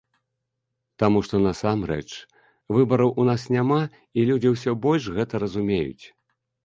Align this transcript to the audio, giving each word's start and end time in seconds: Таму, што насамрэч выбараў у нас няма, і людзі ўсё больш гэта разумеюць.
Таму, 1.03 1.19
што 1.27 1.41
насамрэч 1.47 2.09
выбараў 2.77 3.13
у 3.25 3.29
нас 3.29 3.45
няма, 3.57 3.77
і 4.17 4.25
людзі 4.31 4.55
ўсё 4.55 4.71
больш 4.87 5.03
гэта 5.19 5.33
разумеюць. 5.47 6.05